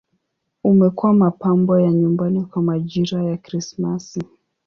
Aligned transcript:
Umekuwa 0.63 1.13
mapambo 1.13 1.79
ya 1.79 1.91
nyumbani 1.93 2.45
kwa 2.45 2.61
majira 2.61 3.23
ya 3.23 3.37
Krismasi. 3.37 4.21